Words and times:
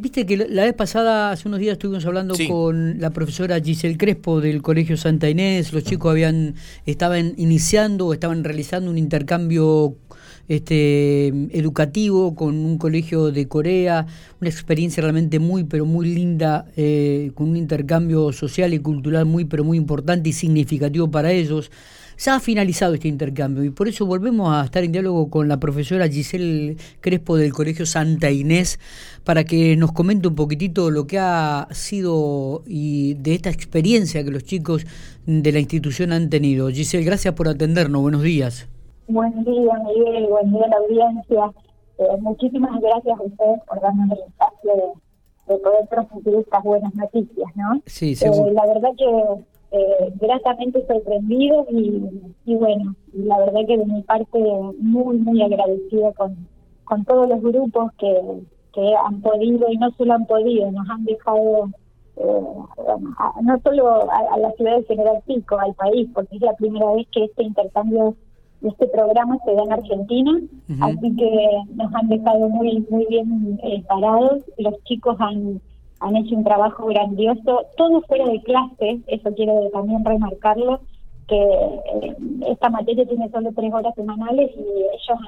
viste 0.00 0.24
que 0.24 0.36
la 0.36 0.64
vez 0.64 0.74
pasada, 0.74 1.30
hace 1.30 1.46
unos 1.46 1.60
días 1.60 1.72
estuvimos 1.72 2.04
hablando 2.06 2.34
con 2.48 2.98
la 3.00 3.10
profesora 3.10 3.60
Giselle 3.60 3.98
Crespo 3.98 4.40
del 4.40 4.62
Colegio 4.62 4.96
Santa 4.96 5.28
Inés, 5.28 5.72
los 5.72 5.84
chicos 5.84 6.10
habían 6.10 6.54
estaban 6.86 7.34
iniciando 7.36 8.06
o 8.06 8.12
estaban 8.14 8.42
realizando 8.42 8.90
un 8.90 8.98
intercambio 8.98 9.96
este, 10.48 11.28
educativo 11.56 12.34
con 12.34 12.56
un 12.56 12.78
colegio 12.78 13.30
de 13.30 13.46
Corea, 13.46 14.06
una 14.40 14.50
experiencia 14.50 15.02
realmente 15.02 15.38
muy, 15.38 15.64
pero 15.64 15.84
muy 15.84 16.08
linda, 16.08 16.66
eh, 16.76 17.30
con 17.34 17.50
un 17.50 17.56
intercambio 17.56 18.32
social 18.32 18.72
y 18.74 18.80
cultural 18.80 19.26
muy, 19.26 19.44
pero 19.44 19.64
muy 19.64 19.76
importante 19.76 20.30
y 20.30 20.32
significativo 20.32 21.10
para 21.10 21.30
ellos. 21.30 21.70
Ya 22.22 22.34
ha 22.34 22.40
finalizado 22.40 22.92
este 22.92 23.08
intercambio 23.08 23.64
y 23.64 23.70
por 23.70 23.88
eso 23.88 24.04
volvemos 24.04 24.52
a 24.52 24.62
estar 24.62 24.84
en 24.84 24.92
diálogo 24.92 25.30
con 25.30 25.48
la 25.48 25.58
profesora 25.58 26.06
Giselle 26.06 26.76
Crespo 27.00 27.36
del 27.36 27.54
Colegio 27.54 27.86
Santa 27.86 28.30
Inés 28.30 28.78
para 29.24 29.44
que 29.44 29.74
nos 29.78 29.92
comente 29.92 30.28
un 30.28 30.34
poquitito 30.34 30.90
lo 30.90 31.06
que 31.06 31.18
ha 31.18 31.66
sido 31.70 32.62
y 32.66 33.14
de 33.14 33.36
esta 33.36 33.48
experiencia 33.48 34.22
que 34.22 34.30
los 34.30 34.44
chicos 34.44 34.84
de 35.24 35.50
la 35.50 35.60
institución 35.60 36.12
han 36.12 36.28
tenido. 36.28 36.68
Giselle, 36.68 37.04
gracias 37.04 37.32
por 37.32 37.48
atendernos. 37.48 38.02
Buenos 38.02 38.22
días. 38.22 38.68
Buen 39.08 39.42
día, 39.42 39.72
Miguel. 39.86 40.26
Buen 40.28 40.52
día 40.52 40.64
a 40.66 40.68
la 40.68 40.76
audiencia. 40.76 41.52
Eh, 41.96 42.04
muchísimas 42.20 42.78
gracias 42.82 43.18
a 43.18 43.22
ustedes 43.22 43.60
por 43.66 43.80
darnos 43.80 44.10
el 44.10 44.18
espacio 44.28 44.72
de, 45.46 45.58
poder 45.58 45.88
transmitir 45.88 46.34
estas 46.34 46.62
buenas 46.64 46.94
noticias, 46.94 47.48
¿no? 47.54 47.80
Sí, 47.86 48.14
seguro. 48.14 48.50
Eh, 48.50 48.52
la 48.52 48.66
verdad 48.66 48.90
que 48.98 49.42
eh, 49.72 50.12
gratamente 50.20 50.84
sorprendido 50.86 51.66
y, 51.70 52.02
y, 52.44 52.54
bueno, 52.56 52.94
la 53.12 53.38
verdad 53.38 53.60
que 53.66 53.78
de 53.78 53.86
mi 53.86 54.02
parte 54.02 54.38
muy, 54.78 55.18
muy 55.18 55.42
agradecida 55.42 56.12
con, 56.12 56.36
con 56.84 57.04
todos 57.04 57.28
los 57.28 57.40
grupos 57.40 57.92
que, 57.98 58.20
que 58.72 58.94
han 59.06 59.20
podido 59.20 59.70
y 59.70 59.76
no 59.76 59.90
solo 59.92 60.14
han 60.14 60.26
podido, 60.26 60.70
nos 60.72 60.88
han 60.90 61.04
dejado 61.04 61.70
eh, 62.16 62.42
no 63.42 63.60
solo 63.62 64.10
a, 64.10 64.38
la 64.38 64.50
ciudad 64.52 64.76
de 64.76 64.84
General 64.84 65.22
Pico, 65.26 65.58
al 65.58 65.74
país, 65.74 66.08
porque 66.12 66.36
es 66.36 66.42
la 66.42 66.54
primera 66.54 66.92
vez 66.92 67.06
que 67.12 67.24
este 67.24 67.44
intercambio, 67.44 68.14
este 68.62 68.88
programa 68.88 69.38
se 69.44 69.54
da 69.54 69.62
en 69.62 69.72
Argentina, 69.72 70.40
así 70.80 71.16
que 71.16 71.48
nos 71.74 71.94
han 71.94 72.08
dejado 72.08 72.48
muy 72.48 72.84
muy 72.90 73.06
bien 73.06 73.58
eh, 73.62 73.82
parados. 73.88 74.42
Los 74.58 74.74
chicos 74.84 75.16
han 75.18 75.60
han 76.00 76.16
hecho 76.16 76.34
un 76.34 76.44
trabajo 76.44 76.86
grandioso, 76.86 77.66
todo 77.76 78.00
fuera 78.02 78.26
de 78.26 78.42
clase, 78.42 79.00
eso 79.06 79.34
quiero 79.34 79.68
también 79.70 80.04
remarcarlo, 80.04 80.80
que 81.28 81.36
eh, 81.36 82.16
esta 82.48 82.70
materia 82.70 83.06
tiene 83.06 83.30
solo 83.30 83.50
tres 83.54 83.72
horas 83.72 83.94
semanales 83.94 84.50
y 84.56 84.60
ellos 84.60 85.18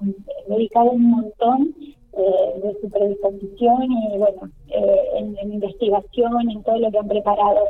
han, 0.00 0.14
dedicado 0.48 0.90
un 0.90 1.10
montón 1.10 1.74
eh, 2.12 2.60
de 2.62 2.76
su 2.80 2.90
predisposición 2.90 3.84
y 3.92 4.18
bueno, 4.18 4.50
eh, 4.68 5.36
en, 5.40 5.52
investigación, 5.52 6.50
en 6.50 6.62
todo 6.64 6.78
lo 6.78 6.90
que 6.90 6.98
han 6.98 7.08
preparado. 7.08 7.60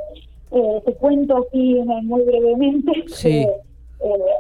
te 0.85 0.95
cuento 0.95 1.39
así 1.39 1.75
muy 2.05 2.23
brevemente 2.23 3.05
que 3.23 3.49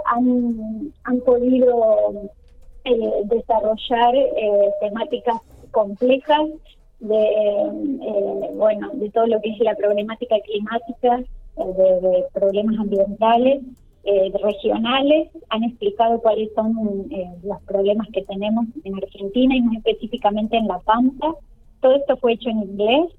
han, 0.06 0.92
han 1.04 1.20
podido 1.20 2.30
desarrollar 3.24 4.14
temáticas 4.80 5.40
complejas 5.70 6.42
de 7.00 7.22
eh, 7.22 8.50
bueno 8.54 8.90
de 8.94 9.10
todo 9.10 9.26
lo 9.26 9.40
que 9.40 9.50
es 9.50 9.58
la 9.60 9.74
problemática 9.74 10.36
climática 10.40 11.20
eh, 11.56 11.64
de, 11.64 12.24
problemas 12.32 12.78
ambientales 12.78 13.62
eh, 14.04 14.32
regionales. 14.42 15.30
Han 15.50 15.64
explicado 15.64 16.20
cuáles 16.20 16.52
son 16.54 17.08
los 17.42 17.62
problemas 17.62 18.08
que 18.12 18.22
tenemos 18.22 18.66
en 18.84 18.96
Argentina 18.96 19.56
y 19.56 19.62
más 19.62 19.76
específicamente 19.76 20.56
en 20.56 20.66
La 20.66 20.78
Pampa. 20.80 21.34
Todo 21.80 21.96
esto 21.96 22.16
fue 22.16 22.32
hecho 22.32 22.50
en 22.50 22.62
inglés 22.62 23.10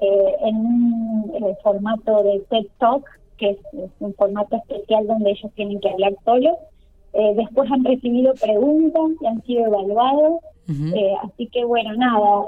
en 0.00 0.56
un 0.56 1.56
formato 1.62 2.22
de 2.22 2.40
TED 2.48 2.66
Talk 2.78 3.04
que 3.36 3.50
es, 3.50 3.58
un 4.00 4.14
formato 4.14 4.56
especial 4.56 5.06
donde 5.06 5.32
ellos 5.32 5.52
tienen 5.54 5.80
que 5.80 5.90
hablar 5.90 6.14
solos. 6.24 6.56
Después 7.12 7.70
han 7.70 7.84
recibido 7.84 8.32
preguntas 8.34 9.10
y 9.20 9.26
han 9.26 9.42
sido 9.42 9.66
evaluados. 9.66 10.40
Así 11.24 11.46
que 11.48 11.64
bueno 11.64 11.94
nada 11.94 12.46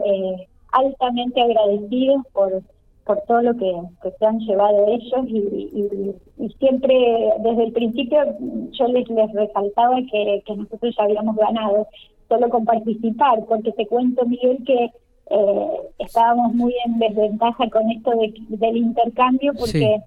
altamente 0.75 1.41
agradecidos 1.41 2.23
por, 2.33 2.63
por 3.05 3.21
todo 3.23 3.43
lo 3.43 3.57
que, 3.57 3.73
se 4.19 4.27
han 4.27 4.39
llevado 4.41 4.87
ellos 4.89 5.27
y, 5.29 6.15
siempre 6.59 6.95
desde 7.39 7.65
el 7.65 7.73
principio 7.73 8.19
yo 8.73 8.87
les, 8.89 9.09
les 9.09 9.33
resaltaba 9.33 9.97
que, 10.11 10.43
nosotros 10.57 10.95
ya 10.97 11.05
habíamos 11.05 11.37
ganado 11.37 11.87
solo 12.29 12.49
con 12.49 12.65
participar, 12.65 13.45
porque 13.47 13.73
te 13.73 13.87
cuento, 13.87 14.25
Miguel, 14.25 14.59
que 14.65 14.91
eh, 15.31 15.81
estábamos 15.99 16.55
muy 16.55 16.75
en 16.85 16.99
desventaja 16.99 17.69
con 17.71 17.91
esto 17.91 18.13
del 18.49 18.77
intercambio 18.77 19.53
porque 19.55 20.01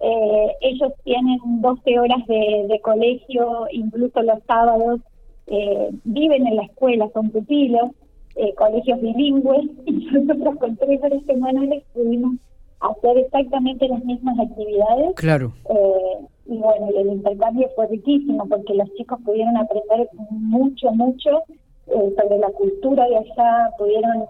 eh, 0.00 0.56
ellos 0.60 0.92
tienen 1.04 1.38
12 1.60 1.98
horas 1.98 2.26
de, 2.26 2.80
colegio, 2.82 3.66
incluso 3.72 4.22
los 4.22 4.42
sábados, 4.46 5.00
eh, 5.46 5.90
viven 6.04 6.46
en 6.46 6.56
la 6.56 6.64
escuela, 6.64 7.08
son 7.12 7.30
pupilos, 7.30 7.90
eh, 8.36 8.52
colegios 8.54 9.00
bilingües 9.00 9.70
y 9.86 9.92
nosotros 10.12 10.56
con 10.58 10.76
tres 10.76 11.02
horas 11.02 11.22
semanales 11.26 11.84
pudimos 11.92 12.36
hacer 12.80 13.18
exactamente 13.18 13.88
las 13.88 14.04
mismas 14.04 14.38
actividades. 14.38 15.14
Claro. 15.14 15.52
Eh, 15.70 16.26
y 16.46 16.58
bueno, 16.58 16.88
el 16.96 17.06
intercambio 17.12 17.68
fue 17.74 17.86
riquísimo 17.86 18.46
porque 18.48 18.74
los 18.74 18.92
chicos 18.94 19.18
pudieron 19.24 19.56
aprender 19.56 20.08
mucho, 20.30 20.90
mucho 20.92 21.44
eh, 21.86 22.14
sobre 22.20 22.38
la 22.38 22.48
cultura 22.48 23.06
de 23.06 23.16
allá, 23.16 23.70
pudieron, 23.78 24.24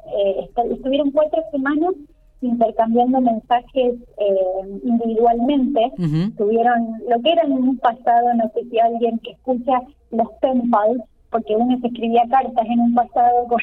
estuvieron 0.71 1.11
cuatro 1.11 1.43
semanas 1.51 1.95
intercambiando 2.41 3.23
mensajes 3.23 3.95
individualmente, 4.85 5.93
tuvieron 6.37 7.01
lo 7.09 7.21
que 7.23 7.33
era 7.33 7.43
en 7.43 7.53
un 7.53 7.79
pasado, 7.79 8.35
no 8.35 8.51
sé 8.55 8.69
si 8.71 8.79
alguien 8.79 9.19
que 9.21 9.31
escucha 9.31 9.81
los 10.11 10.29
pen 10.43 10.71
porque 11.31 11.57
uno 11.57 11.77
se 11.81 11.89
escribía 11.89 12.23
cartas 12.31 12.67
en 12.67 12.81
un 12.81 12.95
pasado 12.95 13.49
con 13.49 13.59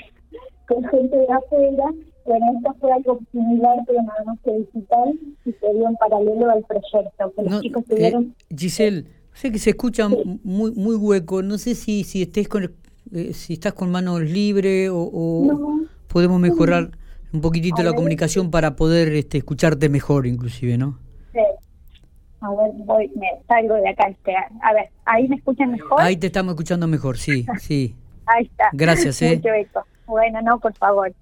con 0.74 0.84
gente 0.90 1.16
de 1.16 1.28
afuera. 1.32 1.86
Bueno, 2.26 2.46
esto 2.56 2.76
fue 2.80 2.92
algo 2.92 3.20
similar, 3.32 3.78
pero 3.88 4.02
nada 4.04 4.24
más 4.26 4.40
que 4.44 4.52
digital, 4.52 5.20
y 5.46 5.52
se 5.52 5.74
dio 5.74 5.88
en 5.88 5.96
paralelo 5.96 6.52
al 6.52 6.64
proyecto. 6.64 7.34
Que 7.36 7.44
los 7.44 7.62
chicos 7.62 7.84
tuvieron... 7.86 8.36
Eh, 8.50 8.56
Giselle, 8.56 9.06
sé 9.34 9.52
que 9.52 9.60
se 9.60 9.72
escucha 9.72 10.08
muy 10.08 10.72
muy 10.72 10.96
hueco. 10.96 11.42
No 11.42 11.58
sé 11.58 11.76
si 11.76 12.04
si 12.04 12.22
estés 12.22 12.48
con 12.48 12.64
eh, 13.14 13.34
si 13.34 13.54
estás 13.54 13.74
con 13.74 13.92
manos 13.92 14.22
libres 14.22 14.90
o, 14.94 15.80
podemos 16.08 16.40
mejorar 16.40 16.92
un 17.34 17.42
poquitito 17.42 17.82
la 17.84 17.94
comunicación 17.94 18.52
para 18.52 18.76
poder 18.76 19.14
este, 19.14 19.38
escucharte 19.40 19.90
mejor, 19.90 20.28
inclusive, 20.28 20.78
¿no? 20.78 21.00
Sí. 21.32 21.40
A 22.42 22.50
ver, 22.50 22.72
voy, 22.86 23.10
me 23.16 23.28
salgo 23.48 23.76
de 23.76 23.90
acá. 23.90 24.08
Este, 24.10 24.36
a 24.36 24.74
ver, 24.74 24.90
¿ahí 25.06 25.28
me 25.28 25.38
escuchan 25.38 25.72
mejor? 25.72 26.02
Ahí 26.02 26.18
te 26.18 26.28
estamos 26.28 26.54
escuchando 26.54 26.88
mejor, 26.88 27.18
sí, 27.18 27.46
sí. 27.60 27.96
Ahí 28.26 28.46
está. 28.46 28.70
Gracias, 28.74 29.22
¿eh? 29.22 29.38
Mucho 29.38 29.54
eco. 29.54 29.86
Bueno, 30.06 30.42
no, 30.42 30.60
por 30.60 30.74
favor. 30.76 31.14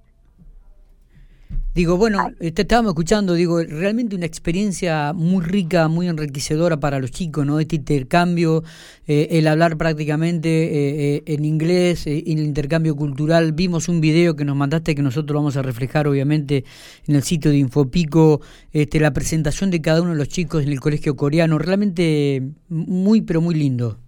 Digo, 1.79 1.97
bueno, 1.97 2.31
te 2.39 2.63
estábamos 2.63 2.89
escuchando, 2.89 3.35
digo, 3.35 3.61
realmente 3.63 4.15
una 4.15 4.25
experiencia 4.25 5.13
muy 5.13 5.45
rica, 5.45 5.87
muy 5.87 6.07
enriquecedora 6.07 6.79
para 6.79 6.99
los 6.99 7.11
chicos, 7.11 7.45
¿no? 7.45 7.59
Este 7.59 7.75
intercambio, 7.75 8.63
eh, 9.07 9.27
el 9.31 9.47
hablar 9.47 9.77
prácticamente 9.77 10.49
eh, 10.49 11.15
eh, 11.15 11.23
en 11.27 11.45
inglés, 11.45 12.07
en 12.07 12.39
el 12.39 12.43
intercambio 12.43 12.95
cultural. 12.95 13.53
Vimos 13.53 13.87
un 13.87 14.01
video 14.01 14.35
que 14.35 14.45
nos 14.45 14.55
mandaste 14.55 14.95
que 14.95 15.03
nosotros 15.03 15.35
vamos 15.35 15.57
a 15.57 15.61
reflejar, 15.61 16.07
obviamente, 16.07 16.65
en 17.07 17.15
el 17.15 17.21
sitio 17.21 17.51
de 17.51 17.59
Infopico, 17.59 18.41
este, 18.73 18.99
la 18.99 19.13
presentación 19.13 19.69
de 19.69 19.79
cada 19.79 20.01
uno 20.01 20.11
de 20.11 20.17
los 20.17 20.27
chicos 20.27 20.63
en 20.63 20.69
el 20.69 20.79
colegio 20.79 21.15
coreano. 21.15 21.59
Realmente 21.59 22.41
muy, 22.67 23.21
pero 23.21 23.41
muy 23.41 23.53
lindo. 23.53 23.99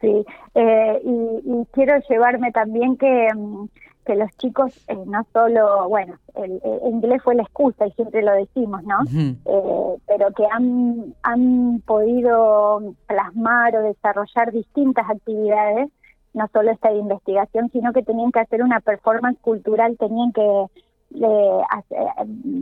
Sí, 0.00 0.24
eh, 0.54 1.00
y, 1.04 1.66
quiero 1.72 1.94
llevarme 2.08 2.52
también 2.52 2.96
que, 2.96 3.28
mm, 3.34 3.66
que 4.06 4.14
los 4.14 4.30
chicos 4.38 4.72
eh, 4.88 4.96
no 5.06 5.26
solo, 5.32 5.88
bueno, 5.88 6.14
el, 6.36 6.60
inglés 6.84 7.22
fue 7.22 7.34
la 7.34 7.42
excusa 7.42 7.86
y 7.86 7.92
siempre 7.92 8.22
lo 8.22 8.32
decimos, 8.32 8.82
¿no? 8.84 9.00
Eh, 9.12 9.96
pero 10.06 10.32
que 10.32 10.46
han, 10.50 11.14
han 11.22 11.82
podido 11.84 12.94
plasmar 13.06 13.76
o 13.76 13.82
desarrollar 13.82 14.52
distintas 14.52 15.10
actividades, 15.10 15.90
no 16.32 16.46
solo 16.52 16.70
esta 16.70 16.90
de 16.90 16.98
investigación, 16.98 17.68
sino 17.72 17.92
que 17.92 18.02
tenían 18.02 18.30
que 18.30 18.40
hacer 18.40 18.62
una 18.62 18.80
performance 18.80 19.38
cultural, 19.40 19.96
tenían 19.98 20.32
que 20.32 20.66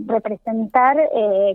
representar 0.06 0.96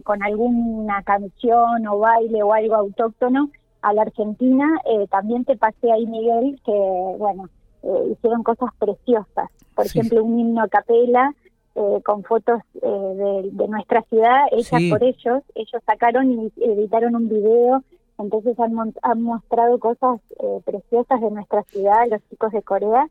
con 0.03 0.21
alguna 0.21 1.01
canción 1.03 1.87
o 1.87 1.99
baile 1.99 2.43
o 2.43 2.53
algo 2.53 2.75
autóctono 2.75 3.49
a 3.81 3.93
la 3.93 4.03
Argentina, 4.03 4.67
eh, 4.85 5.07
también 5.09 5.45
te 5.45 5.57
pasé 5.57 5.91
ahí, 5.91 6.05
Miguel, 6.05 6.59
que, 6.65 6.71
bueno, 7.17 7.49
eh, 7.83 8.11
hicieron 8.11 8.43
cosas 8.43 8.69
preciosas. 8.77 9.49
Por 9.75 9.85
ejemplo, 9.85 10.23
un 10.23 10.39
himno 10.39 10.63
a 10.63 10.67
capela 10.67 11.33
eh, 11.73 12.01
con 12.03 12.23
fotos 12.23 12.61
de, 12.73 13.67
nuestra 13.67 14.01
ciudad 14.03 14.45
hechas 14.51 14.81
por 14.89 15.03
ellos. 15.03 15.43
Ellos 15.55 15.81
sacaron 15.85 16.31
y 16.31 16.51
editaron 16.61 17.15
un 17.15 17.29
video 17.29 17.83
Entonces 18.19 18.59
han, 18.59 18.93
han 19.01 19.21
mostrado 19.21 19.79
cosas 19.79 20.19
eh, 20.39 20.59
preciosas 20.65 21.21
de 21.21 21.31
nuestra 21.31 21.63
ciudad, 21.63 22.07
los 22.09 22.21
chicos 22.29 22.51
de 22.51 22.61
Corea. 22.61 23.07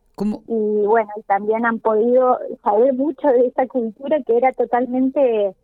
Y 0.46 0.86
bueno, 0.86 1.10
también 1.26 1.64
han 1.64 1.78
podido 1.80 2.38
saber 2.62 2.92
mucho 2.94 3.28
de 3.28 3.46
esa 3.46 3.66
cultura 3.66 4.22
que 4.22 4.36
era 4.36 4.52
totalmente 4.52 5.54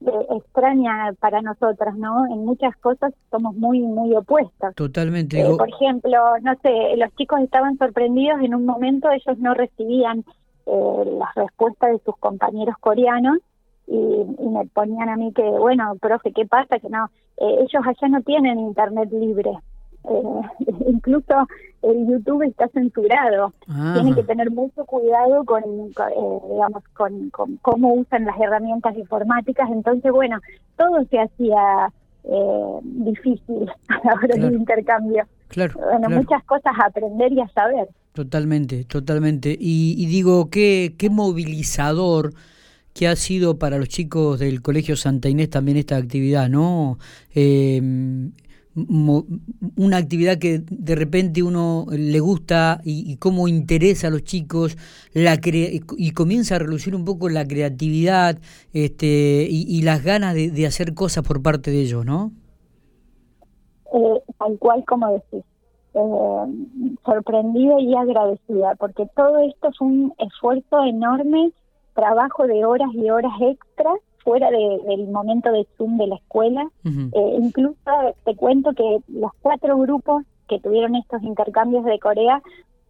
eh, 0.00 0.26
extraña 0.36 1.12
para 1.20 1.40
nosotras, 1.42 1.96
¿no? 1.96 2.26
En 2.26 2.44
muchas 2.44 2.76
cosas 2.76 3.12
somos 3.30 3.54
muy, 3.54 3.80
muy 3.80 4.14
opuestos. 4.14 4.74
Totalmente. 4.74 5.40
Eh, 5.40 5.56
por 5.56 5.68
ejemplo, 5.68 6.38
no 6.42 6.54
sé, 6.62 6.96
los 6.96 7.14
chicos 7.16 7.40
estaban 7.40 7.76
sorprendidos, 7.78 8.40
en 8.42 8.54
un 8.54 8.64
momento 8.66 9.10
ellos 9.10 9.38
no 9.38 9.54
recibían 9.54 10.24
las 10.66 11.34
respuestas 11.34 11.90
de 11.92 11.98
sus 12.06 12.16
compañeros 12.16 12.76
coreanos 12.80 13.36
y, 13.86 13.94
me 13.94 14.66
ponían 14.66 15.08
a 15.08 15.16
mí 15.16 15.32
que, 15.32 15.42
bueno, 15.42 15.94
profe, 16.00 16.32
¿qué 16.32 16.46
pasa? 16.46 16.78
Que 16.78 16.88
no, 16.88 17.10
eh, 17.38 17.56
ellos 17.60 17.82
allá 17.86 18.08
no 18.08 18.22
tienen 18.22 18.58
internet 18.58 19.10
libre. 19.12 19.50
Eh, 20.04 20.64
incluso 20.86 21.46
el 21.82 22.06
YouTube 22.06 22.42
está 22.42 22.68
censurado. 22.68 23.52
Tienen 23.66 24.14
que 24.14 24.22
tener 24.22 24.50
mucho 24.50 24.84
cuidado 24.84 25.44
con, 25.44 25.62
eh, 25.62 26.38
digamos, 26.50 26.82
con, 26.94 27.30
cómo 27.62 27.94
usan 27.94 28.24
las 28.24 28.38
herramientas 28.40 28.96
informáticas. 28.96 29.68
Entonces, 29.70 30.10
bueno, 30.12 30.38
todo 30.76 31.04
se 31.10 31.20
hacía 31.20 31.92
difícil 32.82 33.68
a 33.88 34.00
la 34.06 34.14
hora 34.14 34.36
del 34.36 34.54
intercambio. 34.54 35.26
Claro, 35.48 35.78
bueno, 35.78 36.08
muchas 36.08 36.42
cosas 36.44 36.72
a 36.82 36.86
aprender 36.86 37.32
y 37.32 37.40
a 37.40 37.48
saber. 37.48 37.88
Totalmente, 38.14 38.84
totalmente. 38.84 39.56
Y, 39.58 39.94
y 39.98 40.06
digo, 40.06 40.48
qué, 40.48 40.94
qué 40.96 41.10
movilizador 41.10 42.32
que 42.94 43.08
ha 43.08 43.16
sido 43.16 43.58
para 43.58 43.76
los 43.76 43.88
chicos 43.88 44.38
del 44.38 44.62
Colegio 44.62 44.96
Santa 44.96 45.28
Inés 45.28 45.50
también 45.50 45.76
esta 45.76 45.96
actividad, 45.96 46.48
¿no? 46.48 46.98
Em, 47.34 48.30
una 48.74 49.96
actividad 49.96 50.38
que 50.38 50.62
de 50.68 50.94
repente 50.94 51.42
uno 51.42 51.86
le 51.90 52.18
gusta 52.20 52.80
y, 52.84 53.16
cómo 53.16 53.46
interesa 53.46 54.08
a 54.08 54.10
los 54.10 54.24
chicos 54.24 54.76
la 55.12 55.38
y 55.44 56.10
comienza 56.12 56.56
a 56.56 56.58
relucir 56.58 56.94
un 56.96 57.04
poco 57.04 57.28
la 57.28 57.46
creatividad 57.46 58.38
este, 58.72 59.46
y, 59.48 59.82
las 59.82 60.02
ganas 60.02 60.34
de, 60.34 60.66
hacer 60.66 60.94
cosas 60.94 61.24
por 61.26 61.42
parte 61.42 61.70
de 61.70 61.82
ellos, 61.82 62.04
¿no? 62.04 62.32
Eh, 63.92 64.22
tal 64.38 64.58
cual 64.58 64.84
como 64.86 65.12
decís, 65.12 65.44
eh, 65.94 66.96
sorprendida 67.04 67.80
y 67.80 67.94
agradecida, 67.94 68.74
porque 68.76 69.06
todo 69.14 69.38
esto 69.38 69.68
es 69.68 69.80
un 69.80 70.12
esfuerzo 70.18 70.84
enorme 70.84 71.52
trabajo 71.94 72.46
de 72.48 72.64
horas 72.64 72.90
y 72.92 73.08
horas 73.08 73.32
extras 73.40 73.98
fuera 74.24 74.50
del 74.50 75.06
momento 75.08 75.52
de 75.52 75.66
Zoom 75.76 75.98
de 75.98 76.06
la 76.08 76.16
escuela. 76.16 76.66
Eh, 76.84 77.36
incluso 77.38 77.76
te 78.24 78.34
cuento 78.34 78.72
que 78.72 78.98
los 79.08 79.30
cuatro 79.42 79.76
grupos 79.78 80.24
que 80.48 80.58
tuvieron 80.58 80.96
estos 80.96 81.22
intercambios 81.22 81.84
de 81.84 81.98
Corea 81.98 82.42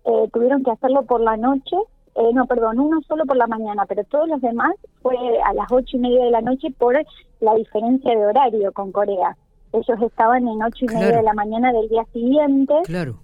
eh, 0.04 0.28
tuvieron 0.32 0.62
que 0.62 0.70
hacerlo 0.70 1.02
por 1.02 1.20
la 1.20 1.36
noche. 1.36 1.76
Eh, 2.14 2.30
no, 2.32 2.46
perdón, 2.46 2.78
uno 2.78 3.00
solo 3.02 3.24
por 3.26 3.36
la 3.36 3.48
mañana, 3.48 3.84
pero 3.86 4.04
todos 4.04 4.28
los 4.28 4.40
demás 4.40 4.72
fue 5.02 5.16
a 5.44 5.52
las 5.52 5.70
ocho 5.72 5.96
y 5.96 6.00
media 6.00 6.24
de 6.24 6.30
la 6.30 6.40
noche 6.40 6.68
por 6.78 6.96
la 7.40 7.54
diferencia 7.54 8.16
de 8.16 8.24
horario 8.24 8.72
con 8.72 8.92
Corea. 8.92 9.36
Ellos 9.72 10.00
estaban 10.02 10.46
en 10.46 10.62
ocho 10.62 10.84
y 10.84 10.94
media 10.94 11.16
de 11.16 11.22
la 11.24 11.34
mañana 11.34 11.72
del 11.72 11.88
día 11.88 12.04
siguiente, 12.12 12.74
claro. 12.84 13.16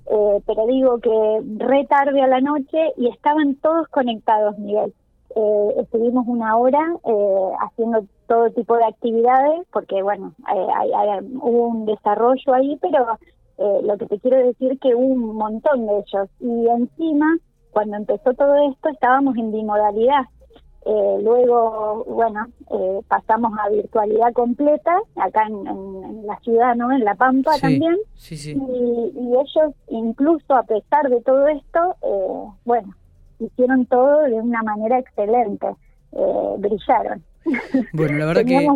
pero 0.46 0.66
digo 0.66 0.98
que 0.98 1.42
re 1.64 1.86
tarde 1.86 2.20
a 2.20 2.26
la 2.26 2.40
noche 2.40 2.92
y 2.96 3.06
estaban 3.06 3.54
todos 3.54 3.86
conectados, 3.86 4.58
Miguel 4.58 4.92
eh, 5.36 5.74
estuvimos 5.78 6.26
una 6.26 6.56
hora 6.56 6.80
eh, 7.04 7.50
haciendo 7.60 8.04
todo 8.26 8.50
tipo 8.50 8.76
de 8.76 8.84
actividades, 8.84 9.66
porque 9.72 10.02
bueno, 10.02 10.34
eh, 10.52 11.28
hubo 11.40 11.68
un 11.68 11.86
desarrollo 11.86 12.54
ahí, 12.54 12.76
pero 12.80 13.18
eh, 13.58 13.80
lo 13.82 13.96
que 13.96 14.06
te 14.06 14.18
quiero 14.18 14.38
decir 14.38 14.78
que 14.80 14.94
hubo 14.94 15.06
un 15.06 15.36
montón 15.36 15.86
de 15.86 15.98
ellos. 15.98 16.28
Y 16.40 16.66
encima, 16.68 17.38
cuando 17.70 17.96
empezó 17.96 18.32
todo 18.34 18.54
esto, 18.70 18.88
estábamos 18.88 19.36
en 19.36 19.52
bimodalidad. 19.52 20.24
luego, 20.84 22.04
bueno, 22.08 22.46
pasamos 23.06 23.52
a 23.58 23.68
virtualidad 23.68 24.32
completa, 24.32 24.96
acá 25.16 25.46
en, 25.46 26.26
la 26.26 26.38
ciudad, 26.40 26.74
¿no? 26.74 26.90
En 26.92 27.04
La 27.04 27.14
Pampa 27.14 27.52
también. 27.60 27.96
Y, 28.30 28.34
y, 28.34 29.34
ellos, 29.34 29.74
incluso 29.88 30.54
a 30.54 30.62
pesar 30.62 31.08
de 31.08 31.20
todo 31.20 31.46
esto, 31.48 31.96
bueno, 32.64 32.94
hicieron 33.40 33.86
todo 33.86 34.22
de 34.22 34.34
una 34.34 34.62
manera 34.62 34.98
excelente, 34.98 35.66
eh, 36.12 36.54
brillaron. 36.58 37.24
Bueno, 37.92 38.18
la 38.18 38.26
verdad 38.26 38.44
que... 38.44 38.68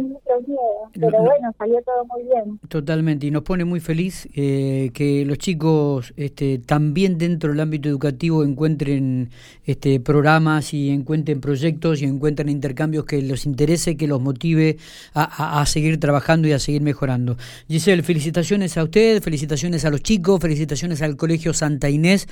pero 0.95 1.23
bueno, 1.23 1.55
salió 1.59 1.81
todo 1.83 2.05
muy 2.07 2.23
bien. 2.25 2.59
Totalmente, 2.69 3.27
y 3.27 3.31
nos 3.31 3.43
pone 3.43 3.65
muy 3.65 3.81
feliz 3.81 4.29
eh, 4.35 4.91
que 4.95 5.25
los 5.25 5.39
chicos 5.39 6.13
este, 6.17 6.59
también 6.59 7.19
dentro 7.19 7.51
del 7.51 7.61
ámbito 7.61 7.89
educativo 7.89 8.43
encuentren 8.45 9.31
este, 9.65 10.01
programas 10.01 10.75
y 10.75 10.91
encuentren 10.91 11.41
proyectos 11.41 12.03
y 12.03 12.07
encuentren 12.07 12.49
intercambios 12.49 13.05
que 13.05 13.21
los 13.23 13.47
interese, 13.47 13.97
que 13.97 14.07
los 14.07 14.21
motive 14.21 14.79
a, 15.13 15.61
a, 15.61 15.67
seguir 15.67 16.01
trabajando 16.01 16.49
y 16.49 16.53
a 16.53 16.59
seguir 16.59 16.83
mejorando. 16.83 17.37
Giselle, 17.69 18.03
felicitaciones 18.03 18.77
a 18.77 18.85
usted, 18.85 19.23
felicitaciones 19.23 19.85
a 19.85 19.91
los 19.91 20.03
chicos, 20.03 20.41
felicitaciones 20.41 21.03
al 21.03 21.17
Colegio 21.17 21.53
Santa 21.53 21.91
Inés 21.91 22.27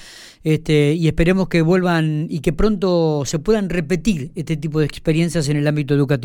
este, 0.45 0.95
y 0.95 1.07
esperemos 1.07 1.49
que 1.49 1.63
vuelvan 1.63 2.27
y 2.29 2.41
que 2.41 2.53
pronto 2.53 3.25
se 3.27 3.39
puedan 3.39 3.69
repetir 3.69 4.33
este 4.35 4.57
tipo 4.57 4.81
de 4.81 4.87
experiencias 4.87 5.49
en 5.49 5.57
el 5.57 5.67
ámbito 5.67 5.95
educativo. 5.95 6.22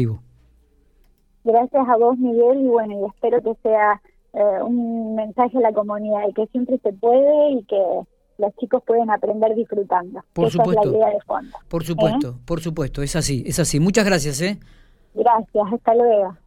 Gracias 1.44 1.88
a 1.88 1.98
vos, 1.98 2.18
Miguel, 2.18 2.62
y 2.62 2.68
bueno, 2.68 3.00
y 3.00 3.06
espero 3.06 3.42
que 3.42 3.56
sea 3.64 4.02
eh, 4.34 4.64
un 4.64 5.16
mensaje 5.16 5.58
a 5.58 5.62
la 5.62 5.74
comunidad 5.74 6.28
de 6.28 6.34
que 6.34 6.48
siempre 6.48 6.78
se 6.80 6.94
puede 6.94 7.52
y 7.52 7.64
que 7.64 7.84
los 8.38 8.56
chicos 8.58 8.84
pueden 8.86 9.10
aprender 9.10 9.56
disfrutando. 9.56 10.22
Por 10.34 10.52
supuesto. 10.52 10.82
es 10.82 10.92
la 10.92 10.98
idea 10.98 11.10
de 11.10 11.22
fondo. 11.22 11.58
Por 11.68 11.84
supuesto, 11.84 12.30
¿eh? 12.30 12.42
por 12.46 12.62
supuesto, 12.62 13.02
es 13.02 13.16
así, 13.16 13.44
es 13.48 13.60
así. 13.60 13.80
Muchas 13.80 14.06
gracias, 14.06 14.42
¿eh? 14.42 14.60
Gracias, 15.16 15.74
hasta 15.74 15.96
luego. 15.96 16.38